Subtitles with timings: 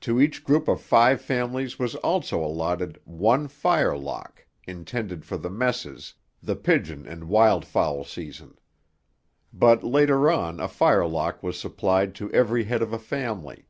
[0.00, 4.44] To each group of five families was also allotted 'one fire lock...
[4.66, 8.58] intended for the messes, the pigeon and wildfowl season';
[9.52, 13.68] but later on a fire lock was supplied to every head of a family.